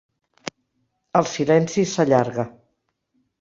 [1.19, 2.47] El silenci s'allarga.